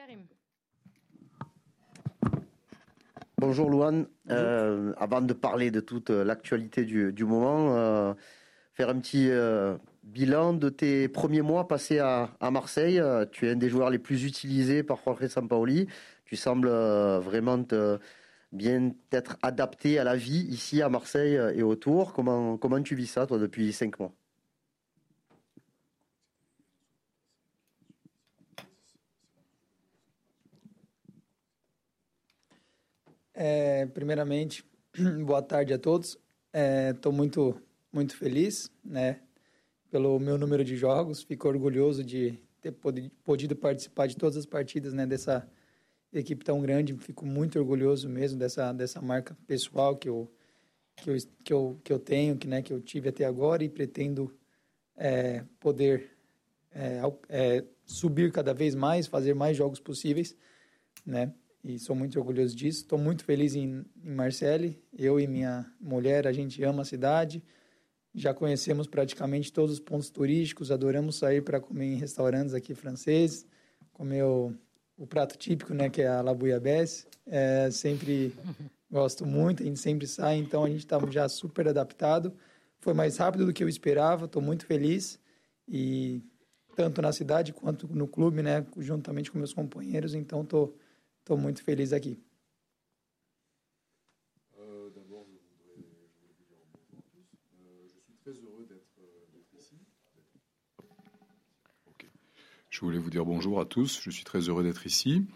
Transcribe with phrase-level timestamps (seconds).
[0.00, 0.20] Karim.
[3.36, 4.06] Bonjour Louane.
[4.30, 8.14] Euh, avant de parler de toute l'actualité du, moment, euh,
[8.72, 13.02] faire un petit euh, bilan de tes premiers mois passés à, Marseille.
[13.30, 15.86] Tu es un des joueurs les plus utilisés par Jorge Sampaoli.
[16.24, 17.62] Tu sembles vraiment
[18.52, 22.14] bien être adapté à la vie ici à Marseille et autour.
[22.14, 24.14] Comment, comment tu vis ça, toi, depuis cinq mois?
[33.42, 34.62] É, primeiramente,
[35.24, 36.18] boa tarde a todos.
[36.94, 37.58] Estou é, muito,
[37.90, 39.18] muito feliz né,
[39.90, 41.22] pelo meu número de jogos.
[41.22, 42.70] Fico orgulhoso de ter
[43.24, 45.48] podido participar de todas as partidas né, dessa
[46.12, 46.94] equipe tão grande.
[46.98, 50.30] Fico muito orgulhoso mesmo dessa, dessa marca pessoal que eu,
[50.94, 53.70] que eu, que eu, que eu tenho, que, né, que eu tive até agora e
[53.70, 54.38] pretendo
[54.94, 56.10] é, poder
[56.72, 60.36] é, é, subir cada vez mais, fazer mais jogos possíveis,
[61.06, 61.32] né?
[61.62, 62.80] E sou muito orgulhoso disso.
[62.80, 64.82] Estou muito feliz em, em Marseille.
[64.96, 67.42] Eu e minha mulher, a gente ama a cidade.
[68.14, 70.70] Já conhecemos praticamente todos os pontos turísticos.
[70.70, 73.46] Adoramos sair para comer em restaurantes aqui franceses,
[73.92, 74.52] comer o,
[74.96, 77.06] o prato típico, né, que é a la bouillabaisse.
[77.26, 78.34] É, sempre
[78.90, 79.62] gosto muito.
[79.62, 82.32] A gente sempre sai, então a gente está já super adaptado.
[82.78, 84.24] Foi mais rápido do que eu esperava.
[84.24, 85.20] Estou muito feliz
[85.68, 86.22] e
[86.74, 90.14] tanto na cidade quanto no clube, né, juntamente com meus companheiros.
[90.14, 90.74] Então estou
[91.20, 92.18] Estou muito feliz aqui.
[94.94, 97.60] D'abord, je voudrais, je voudrais vous dire bonjour à tous.
[97.84, 99.76] Je suis très heureux d'être ici.
[101.86, 102.08] Okay.
[102.70, 104.00] Je voulais vous dire bonjour à tous.
[104.02, 105.26] Je suis très heureux d'être ici.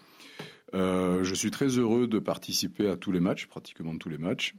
[0.73, 4.55] Euh, je suis très heureux de participer à tous les matchs, pratiquement tous les matchs.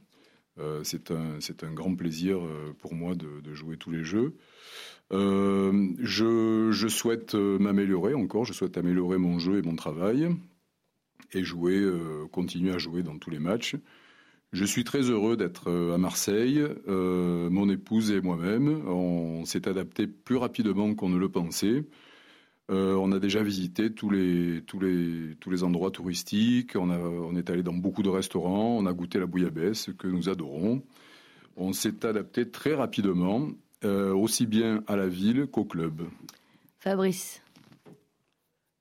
[0.58, 4.36] Euh, c'est un, un, grand plaisir euh, pour moi de, de jouer tous les jeux.
[5.12, 10.28] Euh, je, je, souhaite m'améliorer encore, je souhaite améliorer mon jeu et mon travail
[11.32, 13.76] et jouer, euh, continuer à jouer dans tous les matchs.
[14.52, 16.64] Je suis très heureux d'être euh, à Marseille.
[16.88, 21.84] Euh, mon épouse et moi-même, on s'est adapté plus rapidement qu'on ne le pensait.
[22.68, 26.76] on a déjà visité tous les, tous les, tous les endroits touristiques.
[26.76, 28.76] On, a, on est allé dans beaucoup de restaurants.
[28.76, 30.82] On a goûté la bouillabaisse que nous adorons.
[31.56, 33.48] On s'est adapté très rapidement,
[33.82, 36.02] aussi bien à la ville qu'au club.
[36.80, 37.40] Fabrice.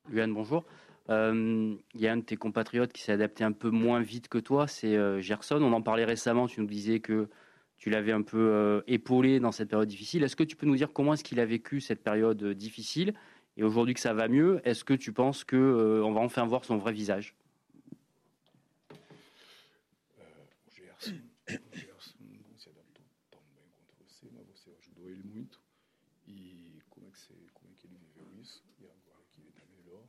[0.10, 0.64] Luan, bonjour.
[1.10, 4.28] Euh, il y a un de tes compatriotes qui s'est adapté un peu moins vite
[4.28, 5.62] que toi, c'est euh, Gerson.
[5.62, 7.30] On en parlait récemment, tu nous disais que
[7.78, 10.24] tu l'avais un peu euh, épaulé dans cette période difficile.
[10.24, 13.14] Est-ce que tu peux nous dire comment est-ce qu'il a vécu cette période difficile
[13.58, 16.78] Et aujourd'hui que ça va mieux, est-ce que tu penses qu'on va enfin voir son
[16.78, 17.36] vrai visage?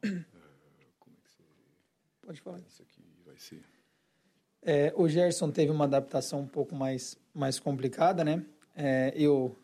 [2.27, 2.57] Pode falar.
[2.57, 3.63] Aqui vai ser.
[4.61, 8.45] É, o Gerson teve uma adaptação um pouco mais, mais complicada, né?
[8.75, 9.57] É, eu,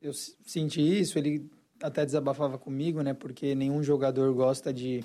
[0.00, 1.50] eu senti isso, ele
[1.82, 3.12] até desabafava comigo, né?
[3.12, 5.04] Porque nenhum jogador gosta de,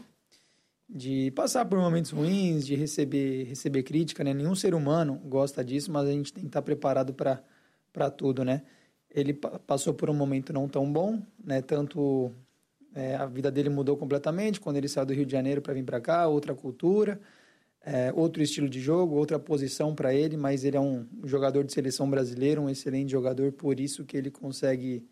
[0.88, 4.34] de passar por momentos ruins, de receber, receber crítica, né?
[4.34, 8.64] Nenhum ser humano gosta disso, mas a gente tem que estar preparado para tudo, né?
[9.12, 11.62] Ele passou por um momento não tão bom, né?
[11.62, 12.32] Tanto
[12.96, 15.84] é, a vida dele mudou completamente quando ele saiu do Rio de Janeiro para vir
[15.84, 17.20] para cá, outra cultura,
[17.82, 21.74] é, outro estilo de jogo, outra posição para ele, mas ele é um jogador de
[21.74, 25.06] seleção brasileira, um excelente jogador, por isso que ele consegue,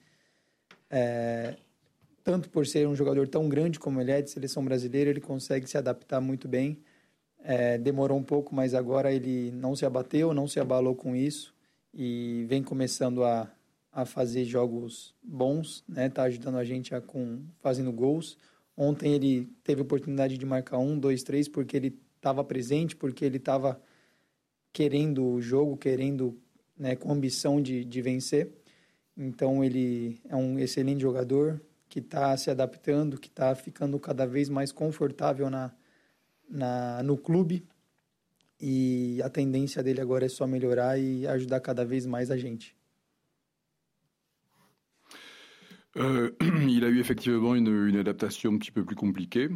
[0.89, 1.57] é,
[2.23, 5.67] tanto por ser um jogador tão grande como ele é de seleção brasileira, ele consegue
[5.67, 6.79] se adaptar muito bem.
[7.43, 11.53] É, demorou um pouco, mas agora ele não se abateu, não se abalou com isso
[11.93, 13.51] e vem começando a
[13.91, 16.09] a fazer jogos bons, né?
[16.09, 18.37] Tá ajudando a gente a com fazendo gols.
[18.75, 23.37] Ontem ele teve oportunidade de marcar um, dois, três, porque ele estava presente, porque ele
[23.37, 23.81] estava
[24.71, 26.39] querendo o jogo, querendo,
[26.77, 28.49] né, com ambição de, de vencer.
[29.17, 34.47] Então ele é um excelente jogador que está se adaptando, que está ficando cada vez
[34.47, 35.73] mais confortável na,
[36.49, 37.67] na, no clube.
[38.59, 42.75] E a tendência dele agora é só melhorar e ajudar cada vez mais a gente.
[45.97, 46.31] Euh,
[46.69, 49.49] il a eu effectivement une, adaptation un petit peu plus compliquée.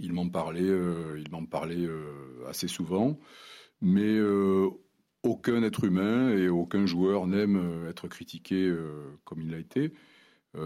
[0.00, 3.18] Il m'en parlait, euh, il m'en parlait euh, assez souvent,
[3.80, 4.18] mais
[5.22, 8.74] aucun être humain et aucun joueur n'aime être critiqué
[9.24, 9.92] comme il l'a été.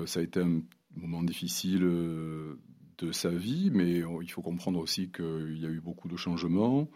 [0.06, 0.62] ça a été un
[0.96, 6.08] moment difficile de sa vie, mais il faut comprendre aussi qu'il y a eu beaucoup
[6.08, 6.88] de changements,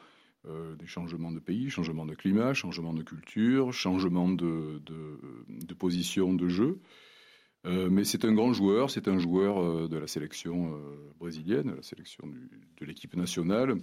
[0.44, 4.80] des changements de pays, changements de climat, changements de culture, changements de
[5.78, 6.80] position de jeu.
[7.64, 10.76] Mais c'est un grand joueur, c'est un joueur de la sélection
[11.18, 12.26] brésilienne, la sélection
[12.80, 13.76] de l'équipe nationale.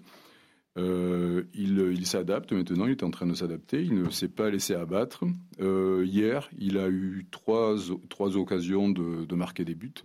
[0.75, 5.23] il, s'adapte maintenant, il est en train de s'adapter, il ne s'est pas laissé abattre.
[5.59, 7.91] hier, il a eu trois,
[8.35, 10.03] occasions de, de marquer des buts.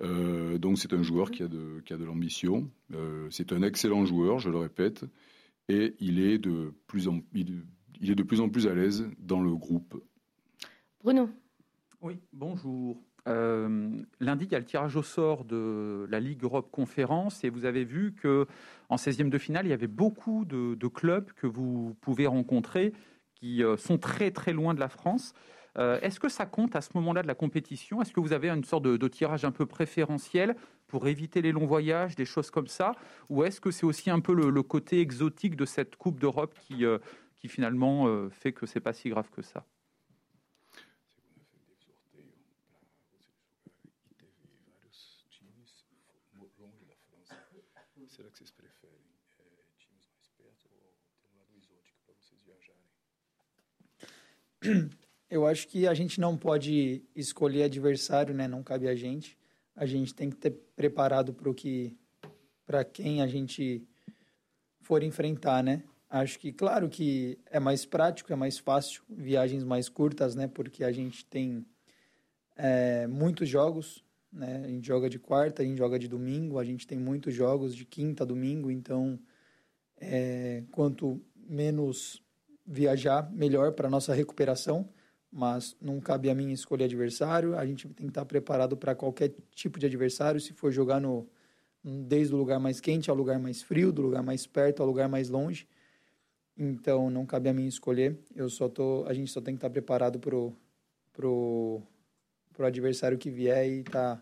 [0.00, 2.70] Euh, donc c'est un joueur qui a de, de l'ambition.
[2.94, 5.04] Euh, c'est un excellent joueur, je le répète,
[5.68, 10.02] et de il, est de plus en plus à l'aise dans le groupe.
[11.02, 11.28] Bruno.
[12.00, 13.02] Oui, bonjour.
[13.26, 13.90] Euh,
[14.20, 17.64] lundi, il y a le tirage au sort de la Ligue Europe Conférence et vous
[17.64, 18.46] avez vu que
[18.88, 22.92] en 16e de finale, il y avait beaucoup de, clubs que vous pouvez rencontrer
[23.34, 25.34] qui sont très très loin de la France.
[25.78, 28.02] Euh, est-ce que ça compte à ce moment-là de la compétition?
[28.02, 30.56] Est-ce que vous avez une sorte de, tirage un peu préférentiel
[30.88, 32.92] pour éviter les longs voyages, des choses comme ça?
[33.28, 36.84] Ou est-ce que c'est aussi un peu le, côté exotique de cette Coupe d'Europe qui,
[36.84, 36.98] euh,
[37.36, 39.64] qui finalement euh, fait que c'est pas si grave que ça?
[55.30, 58.48] Eu acho que a gente não pode escolher adversário, né?
[58.48, 59.38] Não cabe a gente.
[59.76, 61.96] A gente tem que ter preparado para o que,
[62.66, 63.86] para quem a gente
[64.80, 65.84] for enfrentar, né?
[66.08, 70.48] Acho que, claro que é mais prático, é mais fácil, viagens mais curtas, né?
[70.48, 71.66] Porque a gente tem
[72.56, 74.02] é, muitos jogos,
[74.32, 74.62] né?
[74.64, 77.74] A gente joga de quarta, a gente joga de domingo, a gente tem muitos jogos
[77.74, 79.20] de quinta, domingo, então
[80.00, 82.22] é, quanto menos
[82.68, 84.88] viajar, melhor para nossa recuperação
[85.30, 87.56] mas não cabe a mim escolher adversário.
[87.56, 91.28] A gente tem que estar preparado para qualquer tipo de adversário, se for jogar no
[91.84, 95.08] desde o lugar mais quente ao lugar mais frio, do lugar mais perto ao lugar
[95.08, 95.66] mais longe.
[96.56, 98.18] Então não cabe a mim escolher.
[98.34, 100.52] Eu só tô, a gente só tem que estar preparado pro
[101.12, 101.82] pro
[102.52, 104.20] pro adversário que vier e tá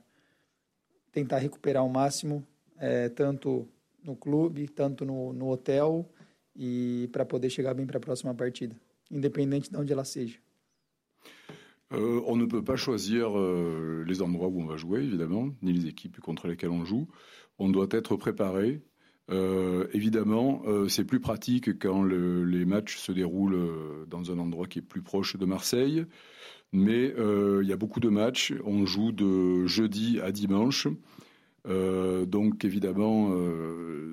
[1.10, 2.46] tentar recuperar o máximo,
[2.76, 3.66] é, tanto
[4.02, 6.06] no clube, tanto no, no hotel
[6.58, 8.74] e para poder chegar bem para a próxima partida,
[9.10, 10.38] independente de onde ela seja.
[11.92, 15.72] Euh, on ne peut pas choisir euh, les endroits où on va jouer, évidemment, ni
[15.72, 17.08] les équipes contre lesquelles on joue.
[17.58, 18.82] On doit être préparé.
[19.30, 24.82] Euh, évidemment, c'est plus pratique quand les matchs se déroulent dans un endroit qui est
[24.82, 26.04] plus proche de Marseille.
[26.72, 28.52] Mais il y a beaucoup de matchs.
[28.64, 30.88] On joue de jeudi à dimanche.
[31.64, 33.30] donc évidemment,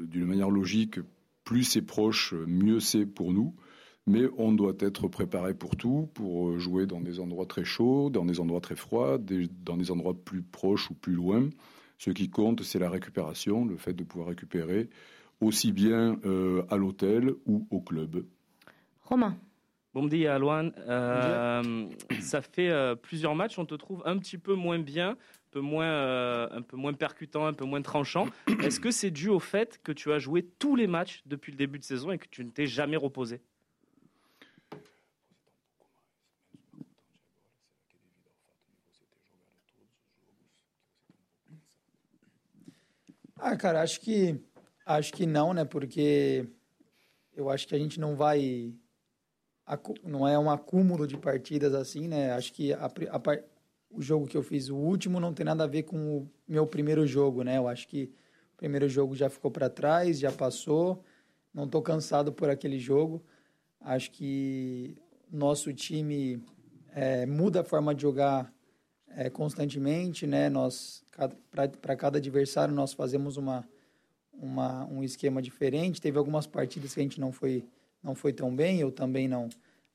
[0.08, 1.00] d'une manière logique,
[1.44, 3.56] plus c'est proche, mieux c'est pour nous.
[4.06, 8.10] Mais on doit être préparé pour tout, pour euh, jouer dans des endroits très chauds,
[8.10, 11.50] dans des endroits très froids, dans des endroits plus proches ou plus loin.
[11.98, 14.90] Ce qui compte, c'est la récupération, le fait de pouvoir récupérer
[15.40, 18.26] aussi bien euh, à l'hôtel ou au club.
[19.04, 19.38] Romain.
[19.94, 20.74] Bon dia, Alouane.
[20.88, 21.86] Euh,
[22.20, 25.18] ça fait euh, plusieurs matchs, on te trouve un petit peu moins bien,
[25.54, 28.26] peu moins, un peu moins percutant, un peu moins tranchant.
[28.64, 31.58] Est-ce que c'est dû au fait que tu as joué tous les matchs depuis le
[31.58, 33.40] début de saison et que tu ne t'es jamais reposé?
[43.40, 44.42] Ah, cara, acho que
[44.86, 45.66] acho que não, né?
[45.66, 46.48] Porque
[47.36, 48.74] eu acho que a gente não vai
[50.04, 52.32] não é um acúmulo de partidas assim, né?
[52.32, 53.20] Acho que a, a,
[53.94, 56.66] o jogo que eu fiz, o último, não tem nada a ver com o meu
[56.66, 57.58] primeiro jogo, né?
[57.58, 58.12] Eu acho que
[58.54, 61.04] o primeiro jogo já ficou para trás, já passou.
[61.54, 63.24] Não estou cansado por aquele jogo.
[63.80, 64.98] Acho que
[65.32, 66.44] nosso time
[66.94, 68.52] é, muda a forma de jogar
[69.10, 70.50] é, constantemente, né?
[70.50, 71.04] Nós
[71.52, 73.68] para cada adversário nós fazemos uma,
[74.34, 76.02] uma um esquema diferente.
[76.02, 77.66] Teve algumas partidas que a gente não foi
[78.02, 79.48] não foi tão bem, eu também não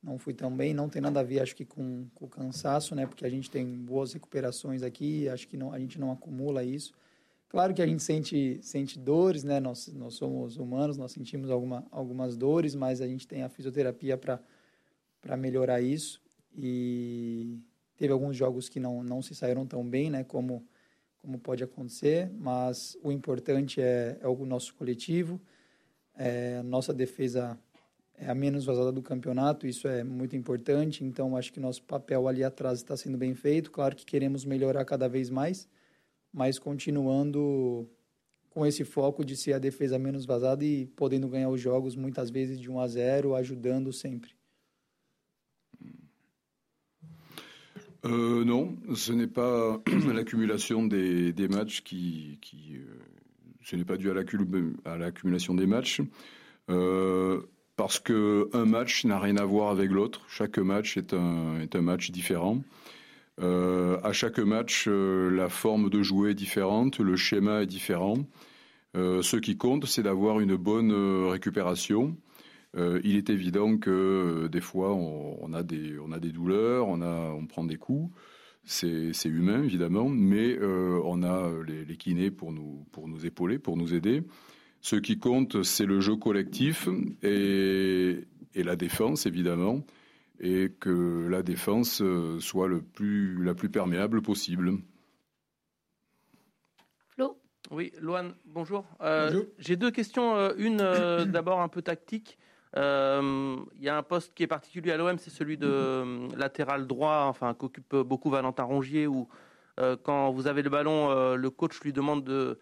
[0.03, 0.75] não fui tão bem.
[0.75, 3.07] Não tem nada a ver, acho que com, o cansaço, né?
[3.07, 6.93] Porque a gente tem boas recuperações aqui, acho que não a gente não acumula isso.
[7.49, 9.61] Claro que a gente sente sente dores, né?
[9.61, 14.17] Nós nós somos humanos, nós sentimos alguma, algumas dores, mas a gente tem a fisioterapia
[14.17, 14.41] para
[15.21, 16.21] para melhorar isso
[16.57, 17.59] e
[17.99, 20.65] Teve alguns jogos que não, não se saíram tão bem, né, como,
[21.21, 25.41] como pode acontecer, mas o importante é, é o nosso coletivo,
[26.15, 27.59] é, nossa defesa
[28.21, 32.27] é a menos vazada do campeonato, isso é muito importante, então acho que nosso papel
[32.27, 33.71] ali atrás está sendo bem feito.
[33.71, 35.69] Claro que queremos melhorar cada vez mais,
[36.33, 37.89] mas continuando
[38.51, 42.29] com esse foco de ser a defesa menos vazada e podendo ganhar os jogos muitas
[42.29, 44.37] vezes de 1 a 0, ajudando sempre.
[48.05, 49.81] Euh, non, ce n'est pas
[50.15, 52.39] l'accumulation des, matchs qui.
[52.75, 52.85] Euh,
[53.63, 56.01] ce n'est pas dû à l'accumulation des matchs.
[56.71, 57.43] Euh,
[57.79, 60.21] parce qu'un match n'a rien à voir avec l'autre.
[60.29, 62.63] Chaque match est un, est un match différent.
[63.41, 68.19] à chaque match, la forme de jouer est différente, le schéma est différent.
[68.95, 70.93] ce qui compte, c'est d'avoir une bonne
[71.31, 72.17] récupération.
[72.77, 77.31] il est évident que des fois, on, a des, on a des douleurs, on, a,
[77.33, 78.11] on prend des coups
[78.69, 83.77] c'est humain évidemment, mais euh, on a les, kinés pour nous, pour nous épauler, pour
[83.77, 84.23] nous aider.
[84.81, 86.89] Ce qui compte, c'est le jeu collectif
[87.23, 89.85] et, la défense évidemment,
[90.41, 94.73] et que la défense euh, soit le plus, la plus perméable possible.
[97.09, 97.39] Flo
[97.71, 98.85] Oui, Loane, bonjour.
[99.01, 99.47] Euh, bonjour.
[99.59, 100.55] J'ai deux questions.
[100.57, 100.79] Une
[101.27, 102.39] d'abord un peu tactique.
[102.77, 106.29] Euh, il y a un poste qui est particulier à l'OM, c'est celui de euh,
[106.37, 109.29] latéral droit, enfin qu'occupe beaucoup Valentin Rongier, où
[109.81, 112.59] euh, quand vous avez le ballon, le coach lui demande de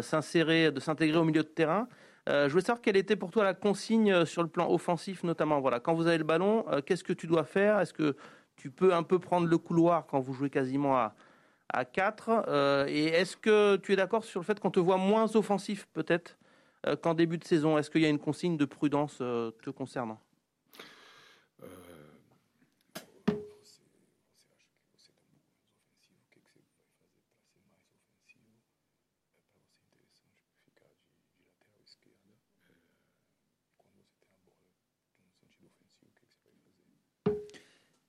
[0.00, 1.88] s'insérer, de s'intégrer au milieu de terrain.
[2.26, 5.60] je voulais savoir quelle était pour toi la consigne sur le plan offensif, notamment.
[5.60, 7.78] Voilà, quand vous avez le ballon, qu'est-ce que tu dois faire?
[7.80, 8.16] Est-ce que
[8.56, 11.14] tu peux un peu prendre le couloir quand vous jouez quasiment à,
[11.68, 15.36] à 4 Et est-ce que tu es d'accord sur le fait qu'on te voit moins
[15.36, 16.36] offensif peut-être
[16.86, 17.78] euh, qu'en début de saison?
[17.78, 20.20] Est-ce qu'il y a une consigne de prudence euh, te concernant?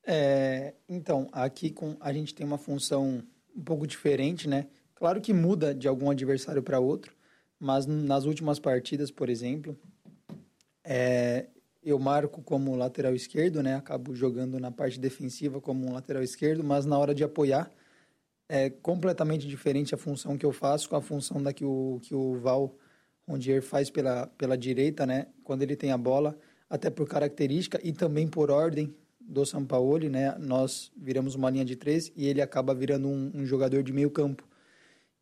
[0.09, 3.21] É, então, aqui com a gente tem uma função
[3.53, 4.67] um pouco diferente, né?
[4.95, 7.13] Claro que muda de algum adversário para outro,
[7.59, 9.77] mas nas últimas partidas, por exemplo,
[10.81, 11.47] é,
[11.83, 13.75] eu marco como lateral esquerdo, né?
[13.75, 17.69] Acabo jogando na parte defensiva como um lateral esquerdo, mas na hora de apoiar
[18.47, 22.15] é completamente diferente a função que eu faço com a função da que o, que
[22.15, 22.73] o Val
[23.27, 25.27] Rondier faz pela, pela direita, né?
[25.43, 28.95] Quando ele tem a bola, até por característica e também por ordem
[29.27, 30.35] do Sampaoli, né?
[30.39, 34.09] Nós viramos uma linha de três e ele acaba virando um, um jogador de meio
[34.09, 34.47] campo.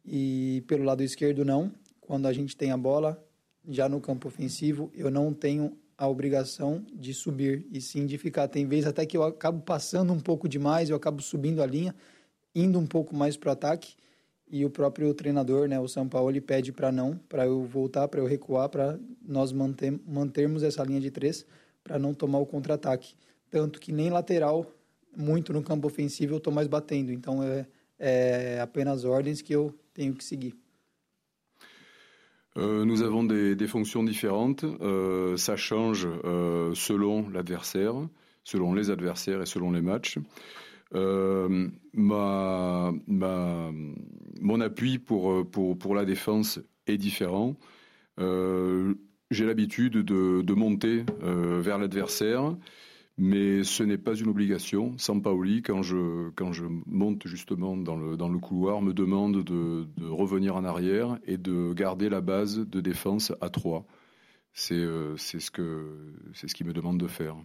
[0.06, 1.72] E pelo lado esquerdo, não
[2.06, 3.22] quando a gente tem a bola,
[3.68, 8.48] já no campo ofensivo, eu não tenho a obrigação de subir e sim de ficar.
[8.48, 11.96] Tem vezes até que eu acabo passando um pouco demais, eu acabo subindo a linha,
[12.54, 13.96] indo um pouco mais para o ataque
[14.48, 18.08] e o próprio treinador, né, o São Paulo, ele pede para não, para eu voltar,
[18.08, 21.46] para eu recuar, para nós manter, mantermos essa linha de três,
[21.84, 23.16] para não tomar o contra-ataque.
[23.56, 24.70] Tanto que nem lateral,
[25.16, 27.14] muito no campo ofensivo, eu estou mais batendo.
[27.14, 27.66] Então é,
[27.98, 30.54] é apenas ordens que eu tenho que seguir.
[32.58, 34.66] Euh, nous avons des, fonctions différentes.
[34.66, 37.94] Euh, ça change euh, selon l'adversaire,
[38.44, 40.20] selon les adversaires et selon les matchs.
[40.92, 42.92] Ma,
[44.42, 47.56] mon appui pour, pour, pour, la défense est différent.
[48.18, 52.54] J'ai l'habitude de, de, monter vers l'adversaire
[53.18, 54.98] mais ce n'est pas une obligation.
[54.98, 59.88] Sampaoli, quand je, quand je monte justement dans le, dans le couloir, me demande de,
[60.06, 63.86] revenir en arrière et de garder la base de défense à 3.
[64.52, 67.38] C'est euh, ce, que, ce qu'il me demande de faire.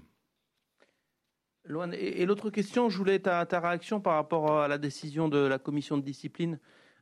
[1.93, 5.59] et, l'autre question, je voulais ta, ta, réaction par rapport à la décision de la
[5.59, 6.59] commission de discipline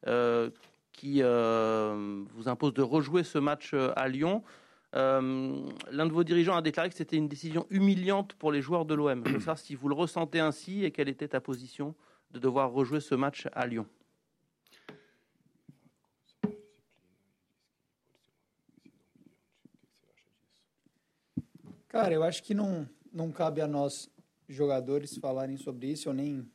[0.06, 0.50] euh,
[0.92, 4.42] qui euh, vous impose de rejouer ce match à Lyon.
[4.94, 8.86] Euh, l'un de vos dirigeants a déclaré que c'était une décision humiliante pour les joueurs
[8.86, 9.22] de l'OM.
[9.26, 11.94] Je veux savoir si vous le ressentez ainsi et quelle était ta position
[12.30, 13.86] de devoir rejouer ce match à Lyon.
[21.88, 24.10] Cara, eu acho que não, não cabe a nós,
[24.46, 26.08] jogadores, falarem sobre isso.
[26.10, 26.46] Eu nem,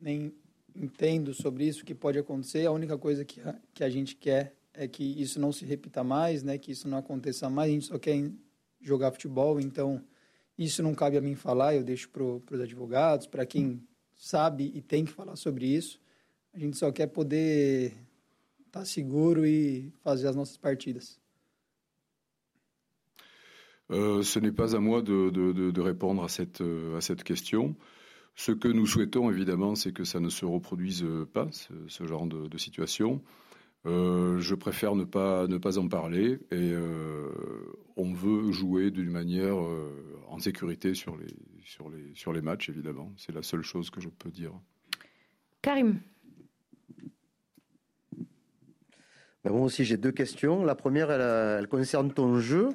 [0.00, 0.34] nem
[0.74, 2.66] entendo sobre isso, que pode acontecer.
[2.66, 6.02] A única coisa que a, que a gente quer é que isso não se repita
[6.02, 6.58] mais, né?
[6.58, 7.70] Que isso não aconteça mais.
[7.70, 8.30] A gente só quer
[8.80, 10.02] jogar futebol, então
[10.58, 11.74] isso não cabe a mim falar.
[11.74, 13.80] Eu deixo para os advogados, para quem
[14.14, 16.00] sabe e tem que falar sobre isso.
[16.52, 17.92] A gente só quer poder
[18.66, 21.18] estar tá seguro e fazer as nossas partidas.
[23.90, 26.62] Euh, ce n'est pas à moi de, de, de, répondre à cette,
[26.96, 27.76] à cette question.
[28.34, 31.04] Ce que nous souhaitons, évidemment, c'est que ça ne se reproduise
[31.34, 33.22] pas, ce, ce genre de, de situation.
[33.86, 37.30] Euh, je préfère ne pas, ne pas en parler et euh,
[37.96, 39.90] on veut jouer d'une manière euh,
[40.28, 41.26] en sécurité sur les,
[41.64, 43.12] sur, les, sur les matchs, évidemment.
[43.18, 44.52] C'est la seule chose que je peux dire.
[45.60, 46.00] Karim.
[49.44, 50.64] Ben, moi aussi, j'ai deux questions.
[50.64, 52.70] La première, elle, elle concerne ton jeu.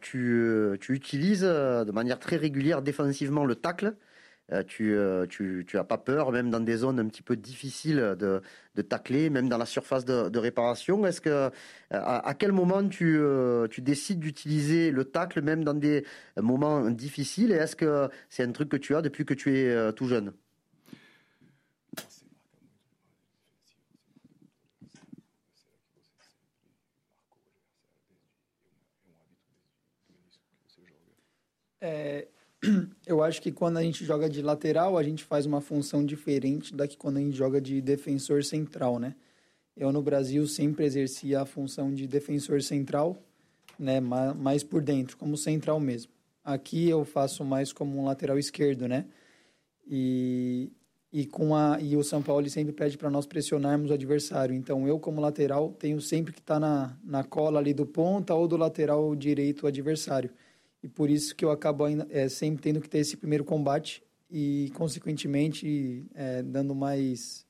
[0.00, 3.94] tu, tu, utilises de manière très régulière défensivement le tacle.
[4.52, 7.34] Euh, tu, euh, tu, tu as pas peur, même dans des zones un petit peu
[7.36, 8.40] difficiles de,
[8.76, 11.04] de tacler, même dans la surface de, réparation.
[11.04, 11.50] Est-ce que euh,
[11.90, 13.20] à, à, quel moment tu,
[13.70, 16.04] tu décides d'utiliser le tacle, même dans des
[16.40, 17.50] moments difficiles?
[17.52, 20.32] Et est-ce que c'est un truc que tu as depuis que tu es tout jeune?
[33.06, 36.74] eu acho que quando a gente joga de lateral, a gente faz uma função diferente
[36.74, 39.14] da que quando a gente joga de defensor central, né?
[39.76, 43.22] Eu no Brasil sempre exercia a função de defensor central,
[43.78, 46.10] né, mais por dentro, como central mesmo.
[46.42, 49.04] Aqui eu faço mais como um lateral esquerdo, né?
[49.86, 50.72] E,
[51.12, 54.54] e com a e o São Paulo sempre pede para nós pressionarmos o adversário.
[54.54, 58.34] Então eu como lateral tenho sempre que estar tá na, na cola ali do ponta
[58.34, 60.30] ou do lateral direito adversário.
[60.86, 64.04] E por isso que eu acabo ainda, é, sempre tendo que ter esse primeiro combate
[64.30, 67.44] e consequentemente é, dando mais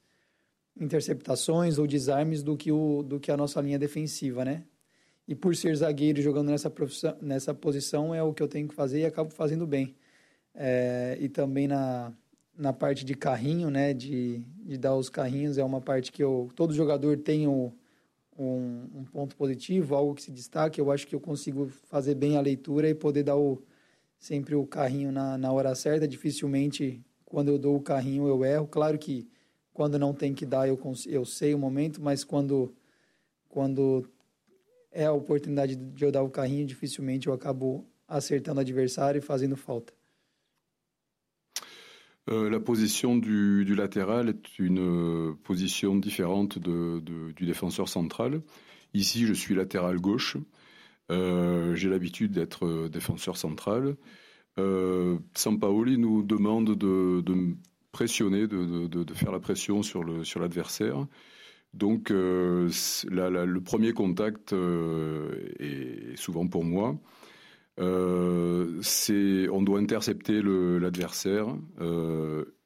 [0.74, 4.64] interceptações ou desarmes do que o do que a nossa linha defensiva, né?
[5.28, 6.72] E por ser zagueiro jogando nessa,
[7.20, 9.94] nessa posição é o que eu tenho que fazer e acabo fazendo bem.
[10.54, 12.14] É, e também na,
[12.56, 16.50] na parte de carrinho, né, de, de dar os carrinhos, é uma parte que eu,
[16.56, 17.70] todo jogador tem um,
[18.38, 20.80] um, um ponto positivo, algo que se destaque.
[20.80, 23.62] Eu acho que eu consigo fazer bem a leitura e poder dar o,
[24.18, 26.06] sempre o carrinho na, na hora certa.
[26.06, 28.66] Dificilmente, quando eu dou o carrinho, eu erro.
[28.66, 29.28] Claro que
[29.72, 32.74] quando não tem que dar, eu, eu sei o momento, mas quando,
[33.48, 34.08] quando
[34.90, 39.22] é a oportunidade de eu dar o carrinho, dificilmente eu acabo acertando o adversário e
[39.22, 39.92] fazendo falta.
[42.28, 48.42] Euh, la position du, latéral est une euh, position différente du défenseur central.
[48.94, 50.36] Ici, je suis latéral gauche.
[51.12, 53.96] Euh, J'ai l'habitude d'être défenseur central.
[54.58, 57.22] Euh, Sampaoli nous demande de,
[57.92, 60.02] pressionner, de, faire la pression sur
[60.40, 61.06] l'adversaire.
[61.74, 66.98] Donc, le premier contact est souvent pour moi.
[67.78, 68.80] Euh,
[69.52, 71.48] on doit intercepter l'adversaire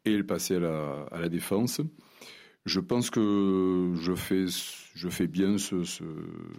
[0.05, 1.81] et le passer à la, défense.
[2.67, 5.83] Je pense que je fais, bien ce,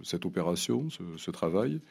[0.04, 1.82] cette opération, ce, travail.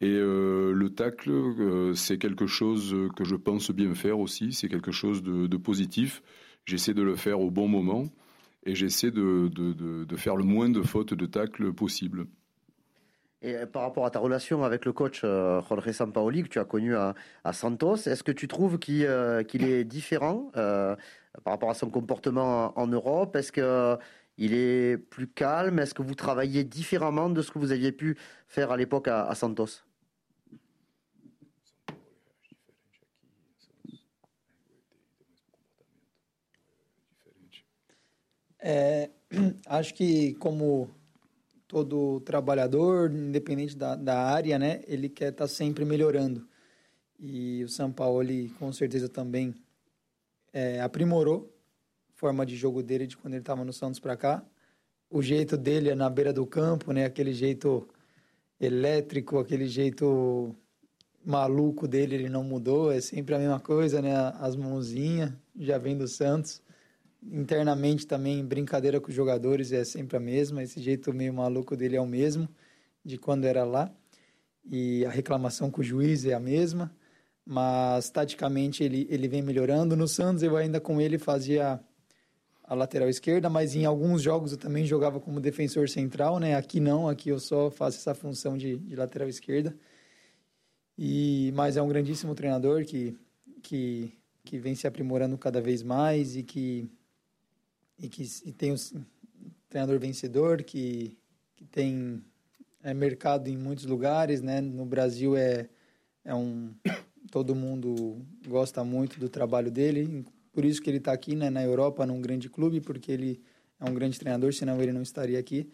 [0.00, 4.52] Et le tacle, c'est quelque chose que je pense bien faire aussi.
[4.52, 6.22] C'est quelque chose de, positif.
[6.64, 8.04] J'essaie de le faire au bon moment
[8.64, 12.26] et j'essaie de, de, faire le moins de fautes de tacle possible.
[13.42, 16.58] Et euh, par rapport à ta relation avec le coach euh, Jorge Sampaoli que tu
[16.58, 17.14] as connu à,
[17.52, 20.94] Santos, est-ce que tu trouves qu'il euh, est différent euh,
[21.44, 23.34] par rapport à son comportement en, Europe?
[23.36, 25.80] Est-ce qu'il est plus calme?
[25.80, 29.26] Est-ce que vous travaillez différemment de ce que vous aviez pu faire à l'époque à,
[29.26, 29.84] à Santos?
[38.64, 39.10] É,
[39.66, 40.88] acho que como
[41.72, 46.46] todo trabalhador, independente da, da área, né, ele quer estar tá sempre melhorando.
[47.18, 49.54] E o São Paulo, com certeza, também
[50.52, 51.50] é, aprimorou
[52.10, 54.44] a forma de jogo dele de quando ele estava no Santos para cá.
[55.08, 57.88] O jeito dele é na beira do campo, né, aquele jeito
[58.60, 60.54] elétrico, aquele jeito
[61.24, 65.96] maluco dele, ele não mudou, é sempre a mesma coisa, né, as mãozinhas, já vem
[65.96, 66.60] do Santos
[67.22, 71.96] internamente também brincadeira com os jogadores é sempre a mesma, esse jeito meio maluco dele
[71.96, 72.48] é o mesmo
[73.04, 73.92] de quando era lá.
[74.64, 76.94] E a reclamação com o juiz é a mesma,
[77.44, 79.96] mas taticamente ele, ele vem melhorando.
[79.96, 81.80] No Santos eu ainda com ele fazia
[82.62, 86.54] a lateral esquerda, mas em alguns jogos eu também jogava como defensor central, né?
[86.54, 89.76] Aqui não, aqui eu só faço essa função de, de lateral esquerda.
[90.96, 93.16] E mas é um grandíssimo treinador que
[93.62, 94.12] que
[94.44, 96.90] que vem se aprimorando cada vez mais e que
[98.02, 99.04] e que e tem um
[99.68, 101.16] treinador vencedor que,
[101.54, 102.22] que tem
[102.82, 104.60] é, mercado em muitos lugares, né?
[104.60, 105.68] No Brasil é,
[106.24, 106.74] é um
[107.30, 111.48] todo mundo gosta muito do trabalho dele, por isso que ele está aqui, né?
[111.48, 113.40] Na Europa, num grande clube, porque ele
[113.80, 115.70] é um grande treinador, senão ele não estaria aqui.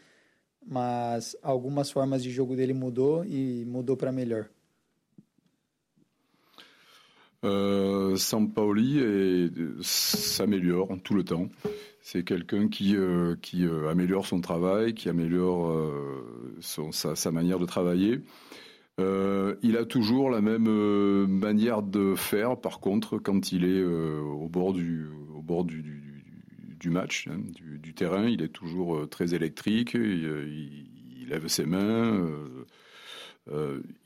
[0.65, 4.51] Mas algumas formas de jogo dele mudou e mudou para melhor.
[7.45, 11.49] Euh, Sampaoli s'améliore tout le temps.
[12.11, 18.21] C'est quelqu'un qui, euh, euh, améliore son travail, qui améliore euh, sa, manière de travailler.
[18.99, 20.71] il a toujours la même
[21.27, 25.11] manière de faire, par contre, quand il est au bord du,
[26.87, 27.43] match, hein,
[27.83, 32.27] du, terrain, il est toujours très électrique, il lève ses mains,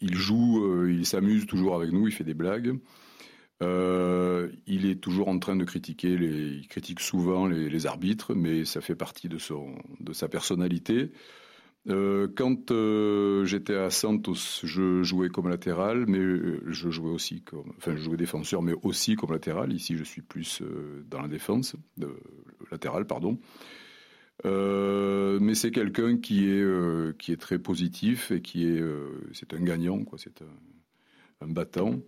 [0.00, 2.76] il joue, il s'amuse toujours avec nous, il fait des blagues.
[3.62, 8.80] Euh, il est toujours en train de critiquer, il critique souvent les, arbitres, mais ça
[8.80, 9.38] fait partie de,
[10.12, 11.12] sa personnalité.
[11.88, 16.20] Euh, quand euh, j'étais à Santos, je jouais comme latéral, mais
[16.66, 19.72] je jouais aussi comme, enfin, je jouais défenseur, mais aussi comme latéral.
[19.72, 20.62] Ici, je suis plus
[21.08, 21.76] dans la défense,
[22.70, 23.38] latéral, pardon.
[24.44, 28.82] mais c'est quelqu'un qui est très positif et qui est
[29.32, 30.18] c'est un gagnant, quoi.
[30.18, 30.42] C'est
[31.40, 32.00] un battant.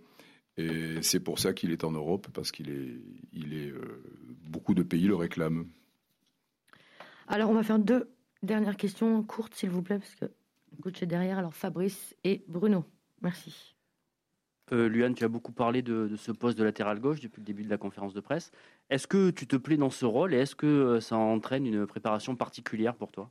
[0.56, 3.00] Et c'est pour ça qu'il est en Europe, parce qu'il est,
[3.32, 3.72] il est
[4.48, 5.66] beaucoup de pays le réclament.
[7.26, 8.10] Alors, on va faire deux
[8.42, 11.38] dernières questions courtes, s'il vous plaît, parce que le coach est derrière.
[11.38, 12.84] Alors, Fabrice et Bruno.
[13.22, 13.74] Merci.
[14.72, 17.64] Euh, Luan, tu as beaucoup parlé de, ce poste de latéral gauche depuis le début
[17.64, 18.50] de la conférence de presse.
[18.90, 21.86] Est-ce que tu te plais dans ce rôle et est-ce que euh, ça entraîne une
[21.86, 23.30] préparation particulière pour toi?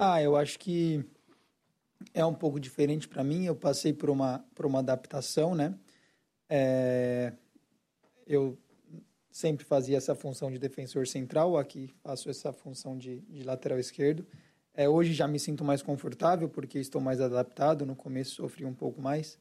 [0.00, 1.04] Ah, eu acho que
[2.14, 3.44] é um pouco diferente para mim.
[3.44, 5.74] Eu passei por uma, por uma adaptação, né?
[6.48, 7.32] É,
[8.24, 8.56] eu
[9.28, 14.24] sempre fazia essa função de defensor central, aqui faço essa função de, de lateral esquerdo.
[14.72, 17.84] É, hoje já me sinto mais confortável porque estou mais adaptado.
[17.84, 19.36] No começo sofri um pouco mais,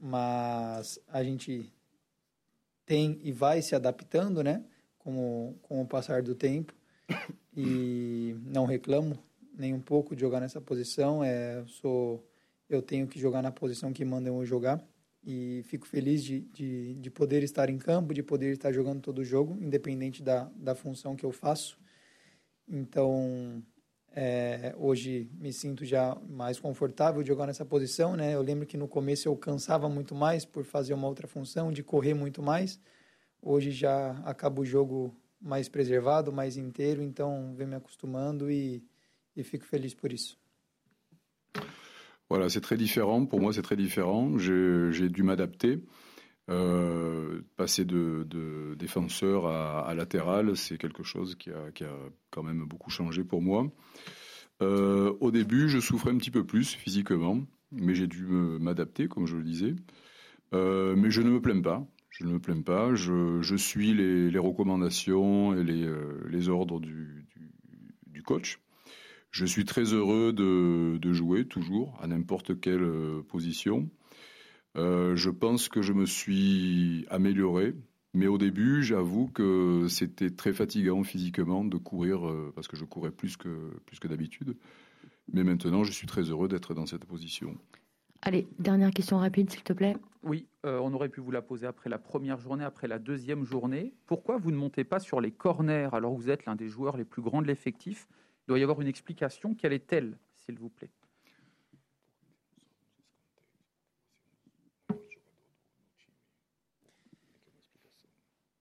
[0.00, 1.70] mas a gente
[2.86, 4.64] tem e vai se adaptando, né?
[4.98, 6.74] Com o, com o passar do tempo.
[7.54, 9.25] E não reclamo
[9.56, 11.24] nem um pouco de jogar nessa posição.
[11.24, 12.24] É, sou,
[12.68, 14.84] eu tenho que jogar na posição que mandam eu jogar
[15.24, 19.18] e fico feliz de, de, de, poder estar em campo, de poder estar jogando todo
[19.18, 21.76] o jogo, independente da, da função que eu faço.
[22.68, 23.60] Então,
[24.12, 28.34] é, hoje me sinto já mais confortável de jogar nessa posição, né?
[28.34, 31.82] Eu lembro que no começo eu cansava muito mais por fazer uma outra função, de
[31.82, 32.80] correr muito mais.
[33.42, 38.82] Hoje já acabo o jogo mais preservado, mais inteiro, então venho me acostumando e,
[39.36, 39.96] e fico feliz.
[42.28, 43.26] Voilà, c'est très différent.
[43.26, 44.36] Pour moi, c'est très différent.
[44.38, 45.80] J'ai dû m'adapter.
[46.48, 51.70] Euh, passer de, défenseur à, latéral, c'est quelque chose qui a,
[52.30, 53.70] quand même beaucoup changé pour moi.
[54.62, 57.40] Euh, au début, je souffrais un petit peu plus physiquement,
[57.72, 59.74] mais j'ai dû m'adapter, comme je le disais.
[60.54, 61.86] Euh, mais je ne me plains pas.
[62.10, 62.94] Je ne me plains pas.
[62.94, 67.26] Je, suis les, recommandations et les, ordres du
[68.24, 68.58] coach.
[69.30, 73.90] Je suis très heureux de, jouer toujours à n'importe quelle euh, position.
[74.76, 77.74] Euh, je pense que je me suis amélioré,
[78.14, 82.84] mais au début, j'avoue que c'était très fatigant physiquement de courir euh, parce que je
[82.84, 84.56] courais plus que, plus que d'habitude.
[85.32, 87.56] Mais maintenant, je suis très heureux d'être dans cette position.
[88.22, 89.96] Allez, dernière question rapide, s'il te plaît.
[90.22, 93.92] Oui, on aurait pu vous la poser après la première journée, après la deuxième journée.
[94.06, 96.96] Pourquoi vous ne montez pas sur les corners alors que vous êtes l'un des joueurs
[96.96, 98.08] les plus grands de l'effectif?
[98.46, 99.54] Il doit y avoir une explication.
[99.54, 100.90] Quelle est-elle, s'il vous plaît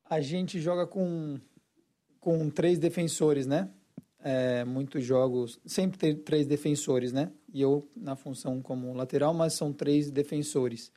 [0.07, 1.39] A gente joga com,
[2.19, 3.69] com três defensores, né?
[4.19, 7.31] É, muitos jogos, sempre tem três defensores, né?
[7.53, 10.91] E eu na função como lateral, mas são três defensores.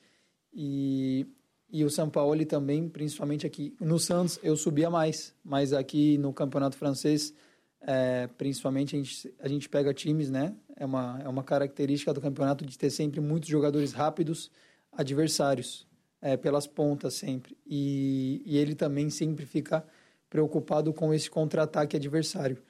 [0.53, 1.27] E,
[1.71, 3.75] e o São Paulo também, principalmente aqui.
[3.81, 7.35] No Santos eu subia mais, mas aqui no Campeonato Francês
[7.81, 10.55] é, principalmente a gente, a gente pega times, né?
[10.77, 14.51] É uma, é uma característica do campeonato de ter sempre muitos jogadores rápidos,
[14.93, 15.87] adversários,
[16.21, 17.57] é, pelas pontas sempre.
[17.67, 19.85] E, e ele também sempre fica
[20.29, 22.63] preocupado com esse contra-ataque adversário.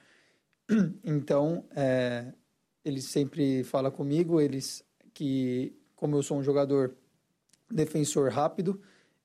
[1.03, 2.31] Então, é,
[2.85, 6.95] ele sempre fala comigo, eles que, como eu sou um jogador
[7.69, 8.79] defensor rápido,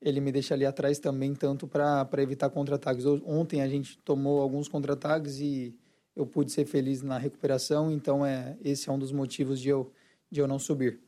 [0.04, 3.06] ele me deixa ali atrás também, tanto para evitar contra-ataques.
[3.24, 5.74] Ontem a gente tomou alguns contra-ataques e
[6.14, 9.90] eu pude ser feliz na recuperação, então é, esse é um dos motivos de eu,
[10.30, 11.00] de eu não subir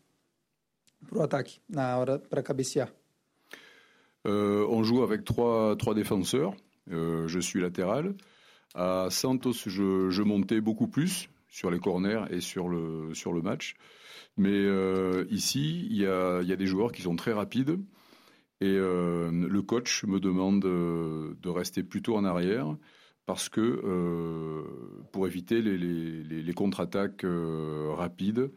[1.06, 2.90] para o ataque, na hora para cabecear.
[4.26, 6.56] Euh, on joue avec trois, trois défenseurs.
[6.90, 8.14] Euh, je suis latéral.
[8.74, 13.40] À Santos, je, je, montais beaucoup plus sur les corners et sur le, sur le
[13.40, 13.76] match.
[14.36, 17.78] Mais euh, ici, il y a, y a, des joueurs qui sont très rapides.
[18.60, 22.76] Et euh, le coach me demande de rester plutôt en arrière
[23.26, 24.62] parce que euh,
[25.12, 28.52] pour éviter les, les, les contre-attaques euh, rapides,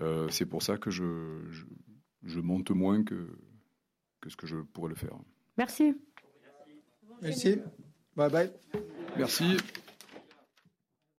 [0.00, 1.64] euh, c'est pour ça que je, je,
[2.22, 3.28] je, monte moins que,
[4.20, 5.16] que ce que je pourrais le faire.
[5.58, 5.94] Merci.
[7.20, 7.58] Merci.
[8.14, 8.50] Bye bye.
[9.16, 9.56] Merci.